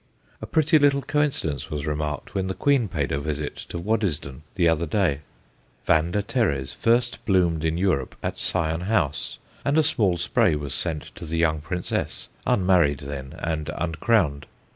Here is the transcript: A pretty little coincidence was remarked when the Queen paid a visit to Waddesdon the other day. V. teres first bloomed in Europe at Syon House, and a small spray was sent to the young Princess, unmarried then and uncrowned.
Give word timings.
A 0.41 0.47
pretty 0.47 0.79
little 0.79 1.03
coincidence 1.03 1.69
was 1.69 1.85
remarked 1.85 2.33
when 2.33 2.47
the 2.47 2.55
Queen 2.55 2.87
paid 2.87 3.11
a 3.11 3.19
visit 3.19 3.55
to 3.69 3.77
Waddesdon 3.77 4.41
the 4.55 4.67
other 4.67 4.87
day. 4.87 5.19
V. 5.85 6.11
teres 6.23 6.73
first 6.73 7.23
bloomed 7.23 7.63
in 7.63 7.77
Europe 7.77 8.15
at 8.23 8.39
Syon 8.39 8.81
House, 8.87 9.37
and 9.63 9.77
a 9.77 9.83
small 9.83 10.17
spray 10.17 10.55
was 10.55 10.73
sent 10.73 11.13
to 11.13 11.23
the 11.27 11.37
young 11.37 11.61
Princess, 11.61 12.29
unmarried 12.47 13.01
then 13.01 13.35
and 13.37 13.69
uncrowned. 13.77 14.47